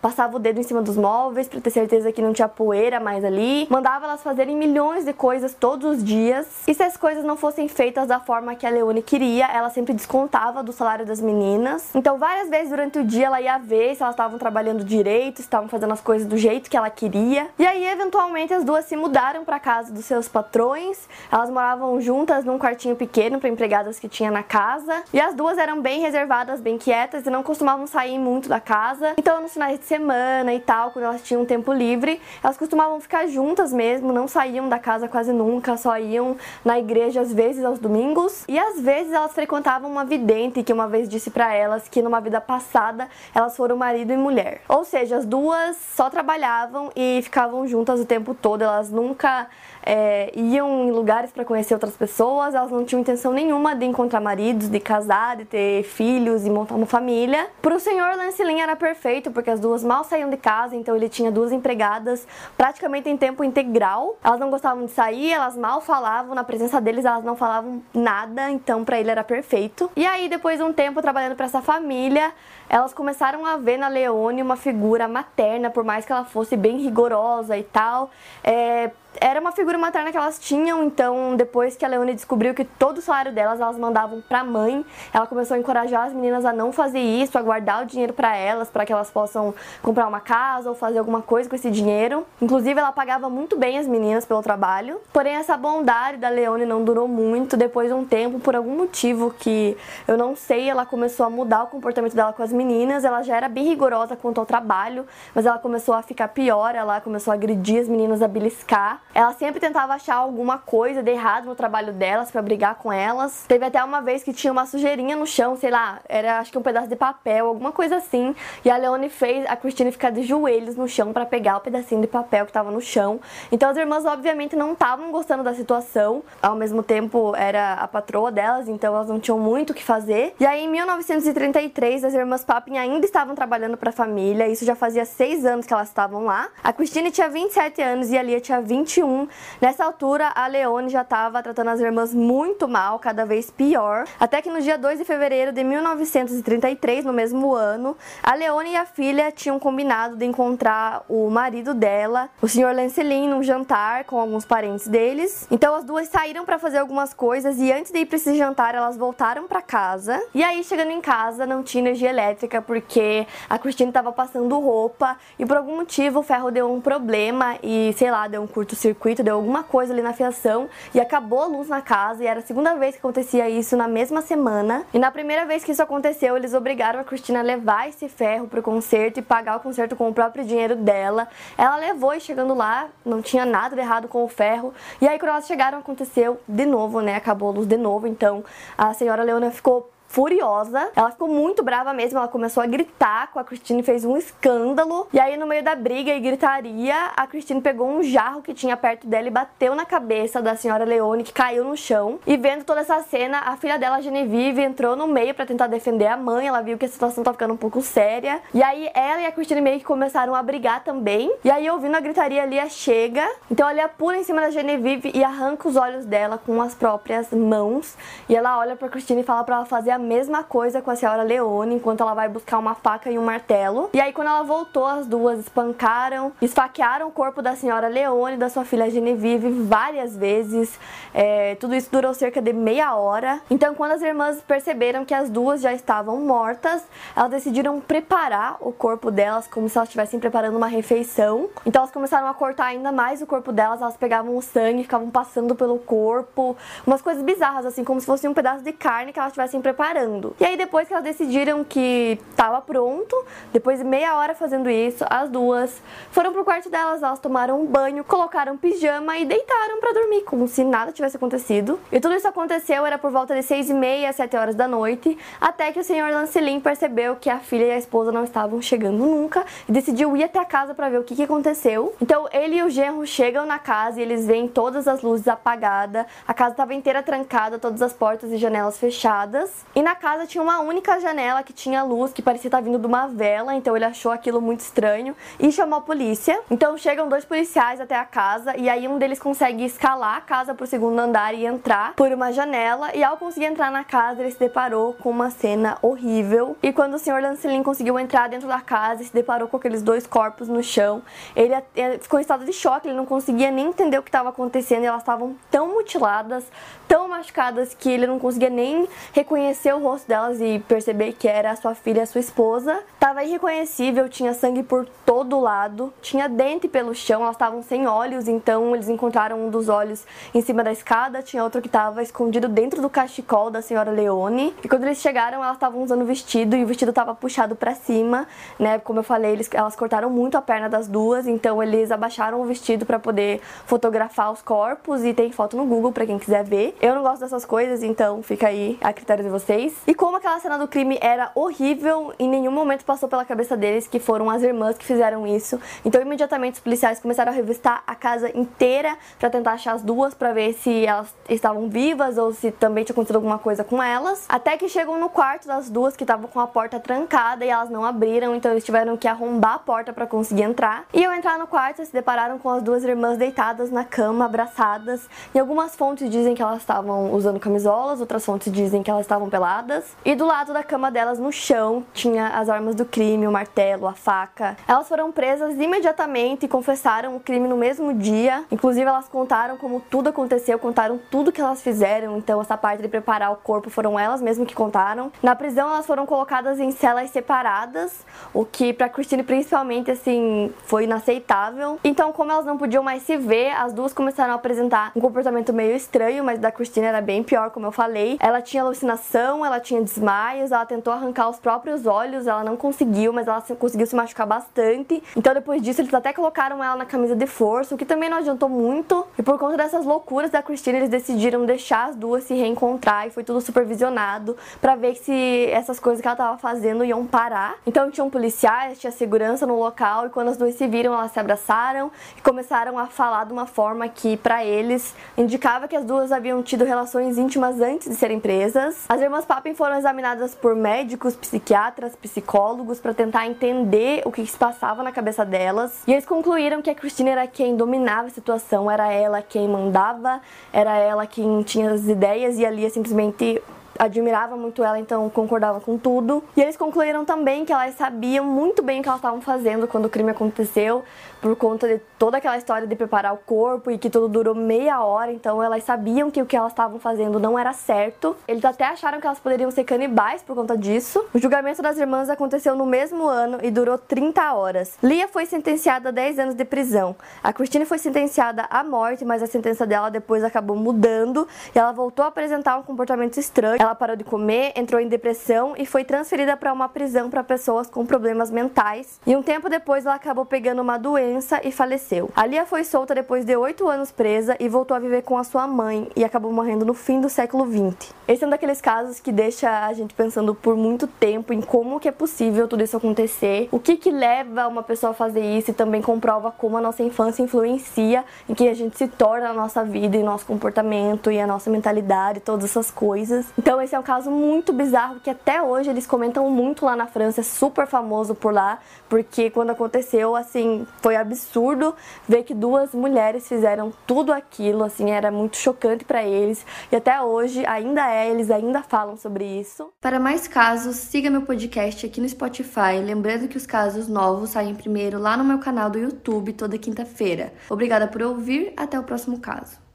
passava 0.00 0.36
o 0.36 0.38
dedo 0.38 0.60
em 0.60 0.62
cima 0.62 0.82
dos 0.82 0.96
móveis 0.96 1.48
para 1.48 1.60
ter 1.60 1.70
certeza 1.70 2.12
que 2.12 2.22
não 2.22 2.32
tinha 2.32 2.48
poeira 2.48 3.00
mais 3.00 3.24
ali. 3.24 3.66
Mandava 3.70 4.06
elas 4.06 4.22
fazerem 4.22 4.56
milhões 4.56 5.04
de 5.04 5.12
coisas 5.12 5.54
todos 5.54 5.98
os 5.98 6.04
dias. 6.04 6.46
E 6.66 6.74
se 6.74 6.82
as 6.82 6.96
coisas 6.96 7.24
não 7.24 7.36
fossem 7.36 7.68
feitas 7.68 8.06
da 8.08 8.20
forma 8.20 8.54
que 8.54 8.66
a 8.66 8.70
Leone 8.70 9.02
queria, 9.02 9.46
ela 9.46 9.70
sempre 9.70 9.92
descontava 9.92 10.62
do 10.62 10.72
salário 10.72 11.04
das 11.06 11.20
meninas. 11.20 11.94
Então, 11.94 12.18
várias 12.18 12.48
vezes 12.48 12.70
durante 12.70 12.98
o 12.98 13.04
dia 13.04 13.26
ela 13.26 13.40
ia 13.40 13.58
ver 13.58 13.94
se 13.94 14.02
elas 14.02 14.14
estavam 14.14 14.38
trabalhando 14.38 14.84
direito, 14.84 15.36
se 15.36 15.42
estavam 15.42 15.68
fazendo 15.68 15.92
as 15.92 16.00
coisas 16.00 16.26
do 16.26 16.36
jeito 16.36 16.70
que 16.70 16.76
ela 16.76 16.90
queria. 16.90 17.48
E 17.58 17.66
aí, 17.66 17.86
eventualmente, 17.86 18.52
as 18.52 18.64
duas 18.64 18.84
se 18.84 18.96
mudaram 18.96 19.44
para 19.44 19.58
casa 19.58 19.92
dos 19.92 20.04
seus 20.04 20.28
patrões. 20.28 21.08
Elas 21.30 21.50
moravam 21.50 22.00
juntas 22.00 22.44
num 22.44 22.58
quartinho 22.58 22.96
pequeno 22.96 23.38
para 23.38 23.48
empregadas 23.48 23.98
que 23.98 24.08
tinha 24.08 24.30
na 24.30 24.42
casa. 24.42 25.02
E 25.12 25.20
as 25.20 25.34
duas 25.34 25.58
eram 25.58 25.80
bem 25.80 26.00
reservadas, 26.00 26.60
bem 26.60 26.78
quietas 26.78 27.26
e 27.26 27.30
não 27.30 27.42
costumavam 27.42 27.86
sair 27.86 28.18
muito 28.18 28.48
da 28.48 28.60
casa. 28.60 29.14
Então, 29.16 29.37
no 29.40 29.48
finais 29.48 29.78
de 29.78 29.84
semana 29.84 30.52
e 30.52 30.60
tal, 30.60 30.90
quando 30.90 31.04
elas 31.04 31.22
tinham 31.22 31.44
tempo 31.44 31.72
livre, 31.72 32.20
elas 32.42 32.56
costumavam 32.56 33.00
ficar 33.00 33.26
juntas 33.26 33.72
mesmo, 33.72 34.12
não 34.12 34.26
saíam 34.26 34.68
da 34.68 34.78
casa 34.78 35.08
quase 35.08 35.32
nunca, 35.32 35.76
só 35.76 35.96
iam 35.98 36.36
na 36.64 36.78
igreja 36.78 37.20
às 37.20 37.32
vezes 37.32 37.64
aos 37.64 37.78
domingos. 37.78 38.44
E 38.48 38.58
às 38.58 38.80
vezes 38.80 39.12
elas 39.12 39.32
frequentavam 39.32 39.90
uma 39.90 40.04
vidente 40.04 40.62
que 40.62 40.72
uma 40.72 40.88
vez 40.88 41.08
disse 41.08 41.30
para 41.30 41.54
elas 41.54 41.88
que 41.88 42.02
numa 42.02 42.20
vida 42.20 42.40
passada 42.40 43.08
elas 43.34 43.56
foram 43.56 43.76
marido 43.76 44.12
e 44.12 44.16
mulher. 44.16 44.62
Ou 44.68 44.84
seja, 44.84 45.16
as 45.16 45.24
duas 45.24 45.76
só 45.94 46.10
trabalhavam 46.10 46.90
e 46.94 47.20
ficavam 47.22 47.66
juntas 47.66 48.00
o 48.00 48.04
tempo 48.04 48.34
todo, 48.34 48.62
elas 48.62 48.90
nunca 48.90 49.48
é, 49.90 50.30
iam 50.34 50.84
em 50.84 50.90
lugares 50.90 51.32
para 51.32 51.46
conhecer 51.46 51.72
outras 51.72 51.96
pessoas, 51.96 52.54
elas 52.54 52.70
não 52.70 52.84
tinham 52.84 53.00
intenção 53.00 53.32
nenhuma 53.32 53.74
de 53.74 53.86
encontrar 53.86 54.20
maridos, 54.20 54.68
de 54.68 54.78
casar, 54.78 55.36
de 55.36 55.46
ter 55.46 55.82
filhos 55.82 56.44
e 56.44 56.50
montar 56.50 56.74
uma 56.74 56.84
família. 56.84 57.48
Para 57.62 57.74
o 57.74 57.80
senhor 57.80 58.14
Lancelin 58.14 58.60
era 58.60 58.76
perfeito, 58.76 59.30
porque 59.30 59.48
as 59.48 59.58
duas 59.58 59.82
mal 59.82 60.04
saíam 60.04 60.28
de 60.28 60.36
casa, 60.36 60.76
então 60.76 60.94
ele 60.94 61.08
tinha 61.08 61.32
duas 61.32 61.52
empregadas 61.52 62.26
praticamente 62.54 63.08
em 63.08 63.16
tempo 63.16 63.42
integral. 63.42 64.18
Elas 64.22 64.38
não 64.38 64.50
gostavam 64.50 64.84
de 64.84 64.90
sair, 64.90 65.32
elas 65.32 65.56
mal 65.56 65.80
falavam, 65.80 66.34
na 66.34 66.44
presença 66.44 66.82
deles 66.82 67.06
elas 67.06 67.24
não 67.24 67.34
falavam 67.34 67.82
nada, 67.94 68.50
então 68.50 68.84
para 68.84 69.00
ele 69.00 69.10
era 69.10 69.24
perfeito. 69.24 69.90
E 69.96 70.04
aí, 70.04 70.28
depois 70.28 70.58
de 70.58 70.64
um 70.64 70.72
tempo 70.72 71.00
trabalhando 71.00 71.34
para 71.34 71.46
essa 71.46 71.62
família, 71.62 72.30
elas 72.68 72.92
começaram 72.92 73.46
a 73.46 73.56
ver 73.56 73.78
na 73.78 73.88
Leone 73.88 74.42
uma 74.42 74.56
figura 74.56 75.08
materna, 75.08 75.70
por 75.70 75.82
mais 75.82 76.04
que 76.04 76.12
ela 76.12 76.26
fosse 76.26 76.58
bem 76.58 76.76
rigorosa 76.76 77.56
e 77.56 77.62
tal. 77.62 78.10
É, 78.44 78.90
era 79.20 79.40
uma 79.40 79.52
figura 79.52 79.78
materna 79.78 80.10
que 80.10 80.16
elas 80.16 80.38
tinham, 80.38 80.84
então 80.84 81.34
depois 81.36 81.76
que 81.76 81.84
a 81.84 81.88
Leone 81.88 82.14
descobriu 82.14 82.54
que 82.54 82.64
todo 82.64 82.98
o 82.98 83.02
salário 83.02 83.32
delas 83.32 83.60
elas 83.60 83.76
mandavam 83.76 84.20
para 84.20 84.40
a 84.40 84.44
mãe, 84.44 84.84
ela 85.12 85.26
começou 85.26 85.54
a 85.54 85.58
encorajar 85.58 86.06
as 86.06 86.12
meninas 86.12 86.44
a 86.44 86.52
não 86.52 86.72
fazer 86.72 87.00
isso, 87.00 87.36
a 87.38 87.42
guardar 87.42 87.82
o 87.82 87.86
dinheiro 87.86 88.12
para 88.12 88.36
elas, 88.36 88.68
para 88.68 88.84
que 88.84 88.92
elas 88.92 89.10
possam 89.10 89.54
comprar 89.82 90.06
uma 90.06 90.20
casa 90.20 90.68
ou 90.68 90.74
fazer 90.74 90.98
alguma 90.98 91.22
coisa 91.22 91.48
com 91.48 91.56
esse 91.56 91.70
dinheiro. 91.70 92.26
Inclusive 92.40 92.78
ela 92.78 92.92
pagava 92.92 93.28
muito 93.28 93.56
bem 93.56 93.78
as 93.78 93.86
meninas 93.86 94.24
pelo 94.24 94.42
trabalho. 94.42 95.00
Porém 95.12 95.34
essa 95.34 95.56
bondade 95.56 96.18
da 96.18 96.28
Leone 96.28 96.64
não 96.64 96.84
durou 96.84 97.08
muito, 97.08 97.56
depois 97.56 97.88
de 97.88 97.94
um 97.94 98.04
tempo, 98.04 98.38
por 98.38 98.54
algum 98.54 98.76
motivo 98.76 99.34
que 99.38 99.76
eu 100.06 100.16
não 100.16 100.36
sei, 100.36 100.68
ela 100.68 100.86
começou 100.86 101.26
a 101.26 101.30
mudar 101.30 101.64
o 101.64 101.66
comportamento 101.66 102.14
dela 102.14 102.32
com 102.32 102.42
as 102.42 102.52
meninas. 102.52 103.04
Ela 103.04 103.22
já 103.22 103.36
era 103.36 103.48
bem 103.48 103.64
rigorosa 103.64 104.16
quanto 104.16 104.38
ao 104.38 104.46
trabalho, 104.46 105.06
mas 105.34 105.46
ela 105.46 105.58
começou 105.58 105.94
a 105.94 106.02
ficar 106.02 106.28
pior, 106.28 106.74
ela 106.74 107.00
começou 107.00 107.32
a 107.32 107.34
agredir 107.34 107.80
as 107.80 107.88
meninas, 107.88 108.22
a 108.22 108.28
beliscar. 108.28 108.97
Ela 109.14 109.32
sempre 109.32 109.58
tentava 109.58 109.94
achar 109.94 110.16
alguma 110.16 110.58
coisa 110.58 111.02
de 111.02 111.10
errado 111.10 111.46
no 111.46 111.54
trabalho 111.54 111.92
delas 111.92 112.30
para 112.30 112.42
brigar 112.42 112.76
com 112.76 112.92
elas. 112.92 113.44
Teve 113.48 113.64
até 113.64 113.82
uma 113.82 114.00
vez 114.00 114.22
que 114.22 114.32
tinha 114.32 114.52
uma 114.52 114.66
sujeirinha 114.66 115.16
no 115.16 115.26
chão, 115.26 115.56
sei 115.56 115.70
lá, 115.70 116.00
era 116.08 116.38
acho 116.38 116.52
que 116.52 116.58
um 116.58 116.62
pedaço 116.62 116.88
de 116.88 116.96
papel, 116.96 117.46
alguma 117.46 117.72
coisa 117.72 117.96
assim. 117.96 118.34
E 118.64 118.70
a 118.70 118.76
Leone 118.76 119.08
fez 119.08 119.44
a 119.46 119.56
Christine 119.56 119.90
ficar 119.90 120.10
de 120.10 120.22
joelhos 120.22 120.76
no 120.76 120.88
chão 120.88 121.12
para 121.12 121.24
pegar 121.24 121.56
o 121.56 121.60
pedacinho 121.60 122.00
de 122.00 122.06
papel 122.06 122.46
que 122.46 122.52
tava 122.52 122.70
no 122.70 122.80
chão. 122.80 123.20
Então 123.50 123.70
as 123.70 123.76
irmãs 123.76 124.04
obviamente 124.04 124.54
não 124.54 124.72
estavam 124.72 125.10
gostando 125.10 125.42
da 125.42 125.54
situação. 125.54 126.22
Ao 126.42 126.54
mesmo 126.54 126.82
tempo 126.82 127.34
era 127.36 127.74
a 127.74 127.88
patroa 127.88 128.30
delas, 128.30 128.68
então 128.68 128.94
elas 128.94 129.08
não 129.08 129.18
tinham 129.18 129.38
muito 129.38 129.70
o 129.70 129.74
que 129.74 129.82
fazer. 129.82 130.34
E 130.38 130.46
aí 130.46 130.64
em 130.64 130.68
1933 130.68 132.04
as 132.04 132.14
irmãs 132.14 132.44
Papin 132.44 132.78
ainda 132.78 133.04
estavam 133.04 133.34
trabalhando 133.34 133.76
para 133.76 133.90
a 133.90 133.92
família. 133.92 134.48
Isso 134.48 134.64
já 134.64 134.74
fazia 134.74 135.04
seis 135.04 135.44
anos 135.44 135.66
que 135.66 135.72
elas 135.72 135.88
estavam 135.88 136.24
lá. 136.24 136.48
A 136.62 136.72
Christine 136.72 137.10
tinha 137.10 137.28
27 137.28 137.82
anos 137.82 138.10
e 138.10 138.18
a 138.18 138.22
Lia 138.22 138.40
tinha 138.40 138.60
21 138.60 138.87
21. 138.88 139.28
Nessa 139.60 139.84
altura, 139.84 140.32
a 140.34 140.46
Leone 140.46 140.88
já 140.88 141.02
estava 141.02 141.42
tratando 141.42 141.68
as 141.68 141.80
irmãs 141.80 142.14
muito 142.14 142.66
mal, 142.66 142.98
cada 142.98 143.26
vez 143.26 143.50
pior. 143.50 144.06
Até 144.18 144.40
que 144.40 144.48
no 144.48 144.60
dia 144.62 144.78
2 144.78 144.98
de 144.98 145.04
fevereiro 145.04 145.52
de 145.52 145.62
1933, 145.62 147.04
no 147.04 147.12
mesmo 147.12 147.54
ano, 147.54 147.96
a 148.22 148.34
Leone 148.34 148.70
e 148.70 148.76
a 148.76 148.86
filha 148.86 149.30
tinham 149.30 149.58
combinado 149.58 150.16
de 150.16 150.24
encontrar 150.24 151.04
o 151.08 151.28
marido 151.28 151.74
dela, 151.74 152.30
o 152.40 152.48
Sr. 152.48 152.74
Lancelin, 152.74 153.28
num 153.28 153.42
jantar 153.42 154.04
com 154.04 154.18
alguns 154.18 154.46
parentes 154.46 154.88
deles. 154.88 155.46
Então 155.50 155.74
as 155.74 155.84
duas 155.84 156.08
saíram 156.08 156.46
para 156.46 156.58
fazer 156.58 156.78
algumas 156.78 157.12
coisas 157.12 157.58
e 157.58 157.70
antes 157.70 157.92
de 157.92 157.98
ir 157.98 158.06
para 158.06 158.16
esse 158.16 158.34
jantar, 158.36 158.74
elas 158.74 158.96
voltaram 158.96 159.46
para 159.46 159.60
casa. 159.60 160.18
E 160.34 160.42
aí, 160.42 160.64
chegando 160.64 160.92
em 160.92 161.00
casa, 161.00 161.44
não 161.44 161.62
tinha 161.62 161.82
energia 161.82 162.08
elétrica 162.08 162.62
porque 162.62 163.26
a 163.50 163.58
Christine 163.58 163.90
estava 163.90 164.12
passando 164.12 164.58
roupa 164.58 165.18
e 165.38 165.44
por 165.44 165.58
algum 165.58 165.76
motivo 165.76 166.20
o 166.20 166.22
ferro 166.22 166.50
deu 166.50 166.72
um 166.72 166.80
problema 166.80 167.56
e, 167.62 167.94
sei 167.98 168.10
lá, 168.10 168.26
deu 168.26 168.42
um 168.42 168.46
curto 168.46 168.77
curto-circuito, 168.78 169.22
deu 169.22 169.34
alguma 169.34 169.62
coisa 169.62 169.92
ali 169.92 170.00
na 170.00 170.12
fiação 170.12 170.68
e 170.94 171.00
acabou 171.00 171.42
a 171.42 171.46
luz 171.46 171.68
na 171.68 171.82
casa. 171.82 172.22
E 172.22 172.26
era 172.26 172.40
a 172.40 172.42
segunda 172.42 172.74
vez 172.74 172.94
que 172.94 173.00
acontecia 173.00 173.48
isso 173.48 173.76
na 173.76 173.88
mesma 173.88 174.22
semana. 174.22 174.84
E 174.94 174.98
na 174.98 175.10
primeira 175.10 175.44
vez 175.44 175.64
que 175.64 175.72
isso 175.72 175.82
aconteceu, 175.82 176.36
eles 176.36 176.54
obrigaram 176.54 177.00
a 177.00 177.04
Cristina 177.04 177.40
a 177.40 177.42
levar 177.42 177.88
esse 177.88 178.08
ferro 178.08 178.46
pro 178.46 178.62
concerto 178.62 179.18
e 179.18 179.22
pagar 179.22 179.56
o 179.56 179.60
concerto 179.60 179.96
com 179.96 180.08
o 180.08 180.14
próprio 180.14 180.44
dinheiro 180.44 180.76
dela. 180.76 181.28
Ela 181.56 181.76
levou 181.76 182.14
e 182.14 182.20
chegando 182.20 182.54
lá, 182.54 182.88
não 183.04 183.20
tinha 183.20 183.44
nada 183.44 183.74
de 183.74 183.82
errado 183.82 184.08
com 184.08 184.24
o 184.24 184.28
ferro. 184.28 184.72
E 185.00 185.08
aí, 185.08 185.18
quando 185.18 185.30
elas 185.30 185.46
chegaram, 185.46 185.78
aconteceu 185.78 186.40
de 186.46 186.64
novo, 186.64 187.00
né? 187.00 187.16
Acabou 187.16 187.50
a 187.50 187.52
luz 187.52 187.66
de 187.66 187.76
novo. 187.76 188.06
Então 188.06 188.44
a 188.76 188.94
senhora 188.94 189.22
Leona 189.22 189.50
ficou 189.50 189.90
furiosa. 190.08 190.90
Ela 190.96 191.10
ficou 191.10 191.28
muito 191.28 191.62
brava 191.62 191.92
mesmo, 191.92 192.18
ela 192.18 192.26
começou 192.26 192.62
a 192.62 192.66
gritar 192.66 193.30
com 193.30 193.38
a 193.38 193.44
Christine, 193.44 193.82
fez 193.82 194.04
um 194.04 194.16
escândalo. 194.16 195.06
E 195.12 195.20
aí, 195.20 195.36
no 195.36 195.46
meio 195.46 195.62
da 195.62 195.74
briga 195.74 196.12
e 196.12 196.18
gritaria, 196.18 197.12
a 197.16 197.26
Christine 197.26 197.60
pegou 197.60 197.88
um 197.88 198.02
jarro 198.02 198.42
que 198.42 198.54
tinha 198.54 198.76
perto 198.76 199.06
dela 199.06 199.28
e 199.28 199.30
bateu 199.30 199.74
na 199.74 199.84
cabeça 199.84 200.42
da 200.42 200.56
senhora 200.56 200.84
Leone, 200.84 201.22
que 201.22 201.32
caiu 201.32 201.64
no 201.64 201.76
chão. 201.76 202.18
E 202.26 202.36
vendo 202.36 202.64
toda 202.64 202.80
essa 202.80 203.00
cena, 203.02 203.38
a 203.40 203.56
filha 203.56 203.78
dela, 203.78 204.00
Genevieve, 204.00 204.62
entrou 204.62 204.96
no 204.96 205.06
meio 205.06 205.34
para 205.34 205.46
tentar 205.46 205.66
defender 205.66 206.06
a 206.06 206.16
mãe. 206.16 206.48
Ela 206.48 206.62
viu 206.62 206.78
que 206.78 206.86
a 206.86 206.88
situação 206.88 207.22
tá 207.22 207.32
ficando 207.32 207.54
um 207.54 207.56
pouco 207.56 207.82
séria. 207.82 208.40
E 208.54 208.62
aí, 208.62 208.90
ela 208.94 209.20
e 209.20 209.26
a 209.26 209.32
Christine 209.32 209.60
meio 209.60 209.78
que 209.78 209.84
começaram 209.84 210.34
a 210.34 210.42
brigar 210.42 210.82
também. 210.82 211.30
E 211.44 211.50
aí, 211.50 211.68
ouvindo 211.68 211.96
a 211.96 212.00
gritaria, 212.00 212.42
a 212.42 212.46
Lia 212.46 212.68
chega. 212.68 213.28
Então, 213.50 213.68
a 213.68 213.72
Lia 213.72 213.88
pula 213.88 214.16
em 214.16 214.22
cima 214.22 214.40
da 214.40 214.50
Genevieve 214.50 215.12
e 215.14 215.22
arranca 215.22 215.68
os 215.68 215.76
olhos 215.76 216.06
dela 216.06 216.38
com 216.38 216.62
as 216.62 216.74
próprias 216.74 217.30
mãos. 217.30 217.96
E 218.28 218.34
ela 218.34 218.58
olha 218.58 218.74
pra 218.74 218.88
Christine 218.88 219.20
e 219.20 219.24
fala 219.24 219.44
para 219.44 219.56
ela 219.56 219.64
fazer 219.66 219.90
a 219.90 219.97
a 219.98 220.00
mesma 220.00 220.44
coisa 220.44 220.80
com 220.80 220.92
a 220.92 220.96
senhora 220.96 221.24
Leone, 221.24 221.74
enquanto 221.74 222.02
ela 222.02 222.14
vai 222.14 222.28
buscar 222.28 222.56
uma 222.58 222.74
faca 222.74 223.10
e 223.10 223.18
um 223.18 223.24
martelo. 223.24 223.90
E 223.92 224.00
aí, 224.00 224.12
quando 224.12 224.28
ela 224.28 224.44
voltou, 224.44 224.86
as 224.86 225.06
duas 225.06 225.40
espancaram, 225.40 226.32
esfaquearam 226.40 227.08
o 227.08 227.10
corpo 227.10 227.42
da 227.42 227.56
senhora 227.56 227.88
Leone 227.88 228.36
da 228.36 228.48
sua 228.48 228.64
filha 228.64 228.88
Genevieve 228.88 229.50
várias 229.50 230.16
vezes. 230.16 230.78
É, 231.12 231.56
tudo 231.56 231.74
isso 231.74 231.90
durou 231.90 232.14
cerca 232.14 232.40
de 232.40 232.52
meia 232.52 232.94
hora. 232.94 233.40
Então, 233.50 233.74
quando 233.74 233.92
as 233.92 234.02
irmãs 234.02 234.40
perceberam 234.40 235.04
que 235.04 235.12
as 235.12 235.28
duas 235.28 235.60
já 235.60 235.72
estavam 235.72 236.20
mortas, 236.20 236.86
elas 237.16 237.30
decidiram 237.30 237.80
preparar 237.80 238.56
o 238.60 238.70
corpo 238.70 239.10
delas 239.10 239.48
como 239.48 239.68
se 239.68 239.76
elas 239.76 239.88
estivessem 239.88 240.20
preparando 240.20 240.56
uma 240.56 240.68
refeição. 240.68 241.48
Então, 241.66 241.80
elas 241.80 241.90
começaram 241.90 242.28
a 242.28 242.34
cortar 242.34 242.66
ainda 242.66 242.92
mais 242.92 243.20
o 243.20 243.26
corpo 243.26 243.50
delas. 243.50 243.82
Elas 243.82 243.96
pegavam 243.96 244.36
o 244.36 244.42
sangue, 244.42 244.84
ficavam 244.84 245.10
passando 245.10 245.56
pelo 245.56 245.78
corpo, 245.78 246.56
umas 246.86 247.02
coisas 247.02 247.22
bizarras, 247.24 247.66
assim, 247.66 247.82
como 247.82 248.00
se 248.00 248.06
fosse 248.06 248.28
um 248.28 248.34
pedaço 248.34 248.62
de 248.62 248.72
carne 248.72 249.12
que 249.12 249.18
elas 249.18 249.32
estivessem 249.32 249.60
preparando 249.60 249.87
preparando. 249.88 250.36
E 250.38 250.44
aí 250.44 250.56
depois 250.56 250.86
que 250.86 250.92
elas 250.94 251.04
decidiram 251.04 251.64
que 251.64 252.18
estava 252.30 252.60
pronto, 252.60 253.16
depois 253.52 253.78
de 253.78 253.84
meia 253.84 254.16
hora 254.16 254.34
fazendo 254.34 254.68
isso, 254.68 255.04
as 255.08 255.30
duas 255.30 255.80
foram 256.10 256.32
pro 256.32 256.44
quarto 256.44 256.68
delas, 256.68 257.02
elas 257.02 257.18
tomaram 257.18 257.60
um 257.60 257.66
banho, 257.66 258.04
colocaram 258.04 258.56
pijama 258.56 259.16
e 259.18 259.24
deitaram 259.24 259.80
para 259.80 259.92
dormir, 259.92 260.22
como 260.22 260.46
se 260.46 260.62
nada 260.62 260.92
tivesse 260.92 261.16
acontecido. 261.16 261.78
E 261.90 262.00
tudo 262.00 262.14
isso 262.14 262.28
aconteceu 262.28 262.84
era 262.84 262.98
por 262.98 263.10
volta 263.10 263.34
de 263.34 263.42
seis 263.42 263.70
e 263.70 263.74
meia, 263.74 264.12
sete 264.12 264.36
horas 264.36 264.54
da 264.54 264.68
noite, 264.68 265.16
até 265.40 265.72
que 265.72 265.80
o 265.80 265.84
senhor 265.84 266.10
Lancelin 266.10 266.60
percebeu 266.60 267.16
que 267.16 267.30
a 267.30 267.38
filha 267.38 267.64
e 267.64 267.70
a 267.70 267.78
esposa 267.78 268.12
não 268.12 268.24
estavam 268.24 268.60
chegando 268.60 268.98
nunca 268.98 269.44
e 269.68 269.72
decidiu 269.72 270.16
ir 270.16 270.24
até 270.24 270.38
a 270.38 270.44
casa 270.44 270.74
para 270.74 270.88
ver 270.88 270.98
o 270.98 271.04
que, 271.04 271.16
que 271.16 271.22
aconteceu. 271.22 271.94
Então 272.00 272.28
ele 272.32 272.56
e 272.56 272.62
o 272.62 272.70
genro 272.70 273.06
chegam 273.06 273.46
na 273.46 273.58
casa 273.58 274.00
e 274.00 274.02
eles 274.02 274.26
veem 274.26 274.48
todas 274.48 274.86
as 274.86 275.02
luzes 275.02 275.26
apagadas, 275.28 276.06
a 276.26 276.34
casa 276.34 276.52
estava 276.52 276.74
inteira 276.74 277.02
trancada, 277.02 277.58
todas 277.58 277.80
as 277.80 277.92
portas 277.92 278.30
e 278.32 278.36
janelas 278.36 278.78
fechadas. 278.78 279.64
E 279.78 279.82
na 279.82 279.94
casa 279.94 280.26
tinha 280.26 280.42
uma 280.42 280.58
única 280.58 280.98
janela 280.98 281.40
que 281.44 281.52
tinha 281.52 281.84
luz, 281.84 282.12
que 282.12 282.20
parecia 282.20 282.48
estar 282.48 282.60
vindo 282.60 282.80
de 282.80 282.86
uma 282.88 283.06
vela, 283.06 283.54
então 283.54 283.76
ele 283.76 283.84
achou 283.84 284.10
aquilo 284.10 284.40
muito 284.40 284.58
estranho 284.58 285.14
e 285.38 285.52
chamou 285.52 285.78
a 285.78 285.80
polícia. 285.80 286.36
Então 286.50 286.76
chegam 286.76 287.08
dois 287.08 287.24
policiais 287.24 287.80
até 287.80 287.94
a 287.94 288.04
casa 288.04 288.56
e 288.56 288.68
aí 288.68 288.88
um 288.88 288.98
deles 288.98 289.20
consegue 289.20 289.64
escalar 289.64 290.16
a 290.16 290.20
casa 290.20 290.52
pro 290.52 290.66
segundo 290.66 290.98
andar 290.98 291.32
e 291.32 291.46
entrar 291.46 291.92
por 291.94 292.10
uma 292.10 292.32
janela. 292.32 292.90
E 292.92 293.04
ao 293.04 293.16
conseguir 293.18 293.46
entrar 293.46 293.70
na 293.70 293.84
casa, 293.84 294.20
ele 294.20 294.32
se 294.32 294.38
deparou 294.40 294.94
com 294.94 295.10
uma 295.10 295.30
cena 295.30 295.78
horrível. 295.80 296.56
E 296.60 296.72
quando 296.72 296.94
o 296.94 296.98
senhor 296.98 297.22
Lancelin 297.22 297.62
conseguiu 297.62 298.00
entrar 298.00 298.28
dentro 298.28 298.48
da 298.48 298.60
casa 298.60 299.02
e 299.02 299.06
se 299.06 299.14
deparou 299.14 299.46
com 299.46 299.58
aqueles 299.58 299.80
dois 299.80 300.08
corpos 300.08 300.48
no 300.48 300.60
chão, 300.60 301.02
ele 301.36 301.54
ficou 302.00 302.18
em 302.18 302.22
estado 302.22 302.44
de 302.44 302.52
choque, 302.52 302.88
ele 302.88 302.96
não 302.96 303.06
conseguia 303.06 303.52
nem 303.52 303.68
entender 303.68 303.96
o 303.96 304.02
que 304.02 304.08
estava 304.08 304.30
acontecendo. 304.30 304.82
Elas 304.82 305.02
estavam 305.02 305.36
tão 305.52 305.68
mutiladas, 305.68 306.44
tão 306.88 307.06
machucadas 307.06 307.74
que 307.74 307.88
ele 307.88 308.08
não 308.08 308.18
conseguia 308.18 308.50
nem 308.50 308.88
reconhecer 309.12 309.67
o 309.74 309.78
rosto 309.78 310.08
delas 310.08 310.40
e 310.40 310.58
perceber 310.66 311.12
que 311.12 311.28
era 311.28 311.50
a 311.50 311.56
sua 311.56 311.74
filha, 311.74 312.02
a 312.02 312.06
sua 312.06 312.20
esposa. 312.20 312.80
Tava 312.98 313.24
irreconhecível, 313.24 314.08
tinha 314.08 314.34
sangue 314.34 314.62
por 314.62 314.86
todo 315.04 315.40
lado, 315.40 315.92
tinha 316.00 316.28
dente 316.28 316.68
pelo 316.68 316.94
chão, 316.94 317.22
elas 317.22 317.34
estavam 317.34 317.62
sem 317.62 317.86
olhos, 317.86 318.28
então 318.28 318.74
eles 318.74 318.88
encontraram 318.88 319.46
um 319.46 319.50
dos 319.50 319.68
olhos 319.68 320.04
em 320.34 320.40
cima 320.40 320.62
da 320.64 320.72
escada, 320.72 321.22
tinha 321.22 321.42
outro 321.42 321.60
que 321.60 321.68
estava 321.68 322.02
escondido 322.02 322.48
dentro 322.48 322.80
do 322.80 322.88
cachecol 322.88 323.50
da 323.50 323.60
senhora 323.60 323.90
Leone. 323.90 324.54
E 324.62 324.68
quando 324.68 324.84
eles 324.84 324.98
chegaram, 324.98 325.42
elas 325.42 325.56
estavam 325.56 325.82
usando 325.82 326.04
vestido 326.04 326.56
e 326.56 326.64
o 326.64 326.66
vestido 326.66 326.90
estava 326.90 327.14
puxado 327.14 327.56
para 327.56 327.74
cima, 327.74 328.26
né? 328.58 328.78
Como 328.78 329.00
eu 329.00 329.04
falei, 329.04 329.32
eles, 329.32 329.48
elas 329.52 329.76
cortaram 329.76 330.10
muito 330.10 330.36
a 330.36 330.42
perna 330.42 330.68
das 330.68 330.88
duas, 330.88 331.26
então 331.26 331.62
eles 331.62 331.90
abaixaram 331.90 332.40
o 332.40 332.44
vestido 332.44 332.86
para 332.86 332.98
poder 332.98 333.40
fotografar 333.66 334.32
os 334.32 334.42
corpos 334.42 335.04
e 335.04 335.12
tem 335.12 335.32
foto 335.32 335.56
no 335.56 335.66
Google 335.66 335.92
para 335.92 336.06
quem 336.06 336.18
quiser 336.18 336.44
ver. 336.44 336.76
Eu 336.80 336.94
não 336.94 337.02
gosto 337.02 337.20
dessas 337.20 337.44
coisas, 337.44 337.82
então 337.82 338.22
fica 338.22 338.48
aí 338.48 338.78
a 338.80 338.92
critério 338.92 339.24
de 339.24 339.30
vocês 339.30 339.57
E 339.86 339.94
como 339.94 340.16
aquela 340.16 340.38
cena 340.38 340.56
do 340.56 340.68
crime 340.68 340.98
era 341.00 341.30
horrível, 341.34 342.14
em 342.18 342.28
nenhum 342.28 342.52
momento 342.52 342.84
passou 342.84 343.08
pela 343.08 343.24
cabeça 343.24 343.56
deles 343.56 343.86
que 343.86 343.98
foram 343.98 344.30
as 344.30 344.42
irmãs 344.42 344.78
que 344.78 344.84
fizeram 344.84 345.26
isso. 345.26 345.60
Então, 345.84 346.00
imediatamente 346.00 346.54
os 346.54 346.60
policiais 346.60 347.00
começaram 347.00 347.32
a 347.32 347.34
revistar 347.34 347.82
a 347.86 347.94
casa 347.94 348.30
inteira 348.36 348.96
para 349.18 349.28
tentar 349.30 349.52
achar 349.52 349.72
as 349.72 349.82
duas, 349.82 350.14
para 350.14 350.32
ver 350.32 350.52
se 350.54 350.86
elas 350.86 351.14
estavam 351.28 351.68
vivas 351.68 352.16
ou 352.18 352.32
se 352.32 352.50
também 352.52 352.84
tinha 352.84 352.94
acontecido 352.94 353.16
alguma 353.16 353.38
coisa 353.38 353.64
com 353.64 353.82
elas. 353.82 354.26
Até 354.28 354.56
que 354.56 354.68
chegam 354.68 354.98
no 355.00 355.08
quarto 355.08 355.46
das 355.46 355.68
duas 355.68 355.96
que 355.96 356.04
estavam 356.04 356.28
com 356.28 356.40
a 356.40 356.46
porta 356.46 356.78
trancada 356.78 357.44
e 357.44 357.48
elas 357.48 357.70
não 357.70 357.84
abriram, 357.84 358.34
então 358.34 358.50
eles 358.50 358.64
tiveram 358.64 358.96
que 358.96 359.08
arrombar 359.08 359.54
a 359.54 359.58
porta 359.58 359.92
para 359.92 360.06
conseguir 360.06 360.42
entrar. 360.42 360.84
E 360.92 361.04
ao 361.04 361.12
entrar 361.12 361.38
no 361.38 361.46
quarto, 361.46 361.84
se 361.84 361.92
depararam 361.92 362.38
com 362.38 362.48
as 362.50 362.62
duas 362.62 362.84
irmãs 362.84 363.16
deitadas 363.16 363.70
na 363.70 363.84
cama, 363.84 364.24
abraçadas. 364.24 365.08
E 365.34 365.38
algumas 365.38 365.74
fontes 365.74 366.10
dizem 366.10 366.34
que 366.34 366.42
elas 366.42 366.58
estavam 366.58 367.12
usando 367.12 367.40
camisolas, 367.40 368.00
outras 368.00 368.24
fontes 368.24 368.52
dizem 368.52 368.82
que 368.82 368.90
elas 368.90 369.02
estavam 369.02 369.28
peladas 369.48 369.96
e 370.04 370.14
do 370.14 370.26
lado 370.26 370.52
da 370.52 370.62
cama 370.62 370.90
delas, 370.90 371.18
no 371.18 371.32
chão, 371.32 371.84
tinha 371.94 372.28
as 372.28 372.50
armas 372.50 372.74
do 372.74 372.84
crime, 372.84 373.26
o 373.26 373.32
martelo, 373.32 373.86
a 373.86 373.94
faca. 373.94 374.56
Elas 374.66 374.86
foram 374.86 375.10
presas 375.10 375.58
imediatamente 375.58 376.44
e 376.44 376.48
confessaram 376.48 377.16
o 377.16 377.20
crime 377.20 377.48
no 377.48 377.56
mesmo 377.56 377.94
dia. 377.94 378.44
Inclusive, 378.50 378.86
elas 378.86 379.08
contaram 379.08 379.56
como 379.56 379.80
tudo 379.80 380.10
aconteceu, 380.10 380.58
contaram 380.58 381.00
tudo 381.10 381.32
que 381.32 381.40
elas 381.40 381.62
fizeram. 381.62 382.18
Então, 382.18 382.40
essa 382.40 382.56
parte 382.56 382.82
de 382.82 382.88
preparar 382.88 383.32
o 383.32 383.36
corpo 383.36 383.70
foram 383.70 383.98
elas 383.98 384.20
mesmas 384.20 384.46
que 384.46 384.54
contaram. 384.54 385.10
Na 385.22 385.34
prisão, 385.34 385.68
elas 385.68 385.86
foram 385.86 386.04
colocadas 386.04 386.60
em 386.60 386.70
celas 386.70 387.10
separadas, 387.10 388.04
o 388.34 388.44
que 388.44 388.72
para 388.72 388.88
Christine 388.88 389.22
principalmente 389.22 389.90
assim 389.90 390.52
foi 390.66 390.84
inaceitável. 390.84 391.78
Então, 391.82 392.12
como 392.12 392.30
elas 392.30 392.44
não 392.44 392.58
podiam 392.58 392.82
mais 392.82 393.02
se 393.02 393.16
ver, 393.16 393.52
as 393.52 393.72
duas 393.72 393.94
começaram 393.94 394.32
a 394.32 394.36
apresentar 394.36 394.92
um 394.94 395.00
comportamento 395.00 395.52
meio 395.52 395.74
estranho, 395.74 396.22
mas 396.22 396.38
da 396.38 396.52
Christine 396.52 396.86
era 396.86 397.00
bem 397.00 397.22
pior, 397.22 397.50
como 397.50 397.66
eu 397.66 397.72
falei. 397.72 398.18
Ela 398.20 398.42
tinha 398.42 398.62
alucinação 398.62 399.37
ela 399.44 399.60
tinha 399.60 399.80
desmaios, 399.80 400.52
ela 400.52 400.66
tentou 400.66 400.92
arrancar 400.92 401.28
os 401.28 401.38
próprios 401.38 401.86
olhos, 401.86 402.26
ela 402.26 402.44
não 402.44 402.56
conseguiu, 402.56 403.12
mas 403.12 403.26
ela 403.26 403.42
conseguiu 403.58 403.86
se 403.86 403.94
machucar 403.94 404.26
bastante. 404.26 405.02
Então 405.16 405.34
depois 405.34 405.62
disso 405.62 405.80
eles 405.80 405.92
até 405.92 406.12
colocaram 406.12 406.62
ela 406.62 406.76
na 406.76 406.86
camisa 406.86 407.14
de 407.14 407.26
força, 407.26 407.74
o 407.74 407.78
que 407.78 407.84
também 407.84 408.08
não 408.08 408.18
adiantou 408.18 408.48
muito. 408.48 409.06
E 409.18 409.22
por 409.22 409.38
conta 409.38 409.56
dessas 409.56 409.84
loucuras 409.84 410.30
da 410.30 410.42
Christine, 410.42 410.78
eles 410.78 410.88
decidiram 410.88 411.44
deixar 411.44 411.88
as 411.88 411.96
duas 411.96 412.24
se 412.24 412.34
reencontrar 412.34 413.06
e 413.06 413.10
foi 413.10 413.24
tudo 413.24 413.40
supervisionado 413.40 414.36
para 414.60 414.76
ver 414.76 414.96
se 414.96 415.46
essas 415.50 415.78
coisas 415.80 416.00
que 416.00 416.08
ela 416.08 416.16
tava 416.16 416.38
fazendo 416.38 416.84
iam 416.84 417.06
parar. 417.06 417.56
Então 417.66 417.90
tinham 417.90 418.10
policiais, 418.10 418.78
tinha 418.78 418.92
segurança 418.92 419.46
no 419.46 419.58
local 419.58 420.06
e 420.06 420.10
quando 420.10 420.28
as 420.28 420.36
duas 420.36 420.54
se 420.54 420.66
viram, 420.66 420.94
elas 420.94 421.12
se 421.12 421.20
abraçaram 421.20 421.90
e 422.16 422.22
começaram 422.22 422.78
a 422.78 422.86
falar 422.86 423.24
de 423.24 423.32
uma 423.32 423.46
forma 423.46 423.88
que 423.88 424.16
para 424.16 424.44
eles 424.44 424.94
indicava 425.16 425.68
que 425.68 425.76
as 425.76 425.84
duas 425.84 426.12
haviam 426.12 426.42
tido 426.42 426.64
relações 426.64 427.18
íntimas 427.18 427.60
antes 427.60 427.88
de 427.88 427.94
serem 427.94 428.20
presas. 428.20 428.84
As 428.88 429.00
irmãs 429.00 429.17
Papin 429.24 429.54
foram 429.54 429.76
examinadas 429.76 430.34
por 430.34 430.54
médicos, 430.54 431.16
psiquiatras, 431.16 431.96
psicólogos 431.96 432.80
para 432.80 432.94
tentar 432.94 433.26
entender 433.26 434.02
o 434.04 434.12
que 434.12 434.24
se 434.26 434.36
passava 434.36 434.82
na 434.82 434.92
cabeça 434.92 435.24
delas. 435.24 435.82
E 435.86 435.92
eles 435.92 436.06
concluíram 436.06 436.62
que 436.62 436.70
a 436.70 436.74
Cristina 436.74 437.10
era 437.10 437.26
quem 437.26 437.56
dominava 437.56 438.08
a 438.08 438.10
situação, 438.10 438.70
era 438.70 438.92
ela 438.92 439.22
quem 439.22 439.48
mandava, 439.48 440.20
era 440.52 440.76
ela 440.76 441.06
quem 441.06 441.42
tinha 441.42 441.70
as 441.70 441.86
ideias 441.86 442.38
e 442.38 442.46
ali 442.46 442.68
simplesmente 442.70 443.42
admirava 443.78 444.36
muito 444.36 444.62
ela, 444.62 444.78
então 444.78 445.08
concordava 445.10 445.60
com 445.60 445.78
tudo. 445.78 446.22
E 446.36 446.40
eles 446.40 446.56
concluíram 446.56 447.04
também 447.04 447.44
que 447.44 447.52
elas 447.52 447.74
sabiam 447.74 448.24
muito 448.24 448.62
bem 448.62 448.80
o 448.80 448.82
que 448.82 448.88
elas 448.88 448.98
estavam 448.98 449.20
fazendo 449.20 449.66
quando 449.68 449.86
o 449.86 449.90
crime 449.90 450.10
aconteceu, 450.10 450.84
por 451.20 451.34
conta 451.36 451.66
de 451.66 451.80
toda 451.98 452.16
aquela 452.18 452.36
história 452.36 452.66
de 452.66 452.76
preparar 452.76 453.12
o 453.12 453.16
corpo 453.18 453.70
e 453.70 453.78
que 453.78 453.90
tudo 453.90 454.08
durou 454.08 454.34
meia 454.34 454.82
hora, 454.82 455.12
então 455.12 455.42
elas 455.42 455.64
sabiam 455.64 456.10
que 456.10 456.22
o 456.22 456.26
que 456.26 456.36
elas 456.36 456.52
estavam 456.52 456.78
fazendo 456.78 457.18
não 457.18 457.38
era 457.38 457.52
certo. 457.52 458.16
Eles 458.26 458.44
até 458.44 458.64
acharam 458.64 459.00
que 459.00 459.06
elas 459.06 459.18
poderiam 459.18 459.50
ser 459.50 459.64
canibais 459.64 460.22
por 460.22 460.36
conta 460.36 460.56
disso. 460.56 461.04
O 461.12 461.18
julgamento 461.18 461.60
das 461.60 461.78
irmãs 461.78 462.08
aconteceu 462.08 462.54
no 462.54 462.64
mesmo 462.64 463.06
ano 463.06 463.38
e 463.42 463.50
durou 463.50 463.76
30 463.78 464.32
horas. 464.32 464.78
Lia 464.82 465.08
foi 465.08 465.26
sentenciada 465.26 465.88
a 465.88 465.92
10 465.92 466.18
anos 466.18 466.34
de 466.34 466.44
prisão. 466.44 466.94
A 467.22 467.32
Christine 467.32 467.64
foi 467.64 467.78
sentenciada 467.78 468.46
à 468.48 468.62
morte, 468.62 469.04
mas 469.04 469.22
a 469.22 469.26
sentença 469.26 469.66
dela 469.66 469.90
depois 469.90 470.22
acabou 470.22 470.56
mudando 470.56 471.26
e 471.54 471.58
ela 471.58 471.72
voltou 471.72 472.04
a 472.04 472.08
apresentar 472.08 472.58
um 472.58 472.62
comportamento 472.62 473.18
estranho. 473.18 473.60
Ela 473.60 473.67
parou 473.74 473.96
de 473.96 474.04
comer, 474.04 474.52
entrou 474.56 474.80
em 474.80 474.88
depressão 474.88 475.54
e 475.56 475.66
foi 475.66 475.84
transferida 475.84 476.36
para 476.36 476.52
uma 476.52 476.68
prisão 476.68 477.10
para 477.10 477.22
pessoas 477.22 477.68
com 477.68 477.84
problemas 477.84 478.30
mentais. 478.30 479.00
E 479.06 479.14
um 479.16 479.22
tempo 479.22 479.48
depois 479.48 479.84
ela 479.84 479.94
acabou 479.94 480.24
pegando 480.24 480.62
uma 480.62 480.78
doença 480.78 481.40
e 481.44 481.52
faleceu. 481.52 482.10
A 482.14 482.26
Lia 482.26 482.46
foi 482.46 482.64
solta 482.64 482.94
depois 482.94 483.24
de 483.24 483.36
8 483.36 483.68
anos 483.68 483.90
presa 483.90 484.36
e 484.40 484.48
voltou 484.48 484.76
a 484.76 484.80
viver 484.80 485.02
com 485.02 485.18
a 485.18 485.24
sua 485.24 485.46
mãe 485.46 485.88
e 485.96 486.04
acabou 486.04 486.32
morrendo 486.32 486.64
no 486.64 486.74
fim 486.74 487.00
do 487.00 487.08
século 487.08 487.44
20. 487.44 487.92
Esse 488.06 488.24
é 488.24 488.26
um 488.26 488.30
daqueles 488.30 488.60
casos 488.60 489.00
que 489.00 489.12
deixa 489.12 489.66
a 489.66 489.72
gente 489.72 489.94
pensando 489.94 490.34
por 490.34 490.56
muito 490.56 490.86
tempo 490.86 491.32
em 491.32 491.40
como 491.40 491.78
que 491.78 491.88
é 491.88 491.92
possível 491.92 492.48
tudo 492.48 492.62
isso 492.62 492.76
acontecer, 492.76 493.48
o 493.50 493.58
que 493.58 493.76
que 493.76 493.90
leva 493.90 494.48
uma 494.48 494.62
pessoa 494.62 494.90
a 494.90 494.94
fazer 494.94 495.20
isso 495.20 495.50
e 495.50 495.54
também 495.54 495.82
comprova 495.82 496.30
como 496.30 496.56
a 496.56 496.60
nossa 496.60 496.82
infância 496.82 497.22
influencia 497.22 498.04
em 498.28 498.34
que 498.34 498.48
a 498.48 498.54
gente 498.54 498.76
se 498.78 498.88
torna 498.88 499.28
na 499.28 499.34
nossa 499.34 499.64
vida 499.64 499.96
e 499.96 500.02
nosso 500.02 500.26
comportamento 500.26 501.10
e 501.10 501.20
a 501.20 501.26
nossa 501.26 501.50
mentalidade, 501.50 502.20
todas 502.20 502.44
essas 502.44 502.70
coisas. 502.70 503.26
Então 503.58 503.64
esse 503.64 503.74
é 503.74 503.78
um 503.80 503.82
caso 503.82 504.08
muito 504.08 504.52
bizarro 504.52 505.00
que 505.00 505.10
até 505.10 505.42
hoje 505.42 505.68
eles 505.68 505.84
comentam 505.84 506.30
muito 506.30 506.64
lá 506.64 506.76
na 506.76 506.86
França, 506.86 507.22
é 507.22 507.24
super 507.24 507.66
famoso 507.66 508.14
por 508.14 508.32
lá, 508.32 508.60
porque 508.88 509.30
quando 509.30 509.50
aconteceu, 509.50 510.14
assim, 510.14 510.64
foi 510.80 510.94
absurdo 510.94 511.74
ver 512.08 512.22
que 512.22 512.32
duas 512.32 512.72
mulheres 512.72 513.26
fizeram 513.26 513.72
tudo 513.84 514.12
aquilo, 514.12 514.62
assim, 514.62 514.92
era 514.92 515.10
muito 515.10 515.36
chocante 515.36 515.84
para 515.84 516.04
eles 516.04 516.46
e 516.70 516.76
até 516.76 517.02
hoje 517.02 517.44
ainda 517.46 517.92
é, 517.92 518.08
eles 518.08 518.30
ainda 518.30 518.62
falam 518.62 518.96
sobre 518.96 519.24
isso. 519.24 519.72
Para 519.80 519.98
mais 519.98 520.28
casos, 520.28 520.76
siga 520.76 521.10
meu 521.10 521.22
podcast 521.22 521.84
aqui 521.84 522.00
no 522.00 522.08
Spotify, 522.08 522.78
lembrando 522.80 523.26
que 523.26 523.36
os 523.36 523.44
casos 523.44 523.88
novos 523.88 524.30
saem 524.30 524.54
primeiro 524.54 525.00
lá 525.00 525.16
no 525.16 525.24
meu 525.24 525.40
canal 525.40 525.68
do 525.68 525.80
YouTube 525.80 526.32
toda 526.34 526.56
quinta-feira. 526.56 527.32
Obrigada 527.50 527.88
por 527.88 528.02
ouvir, 528.02 528.52
até 528.56 528.78
o 528.78 528.84
próximo 528.84 529.18
caso. 529.18 529.67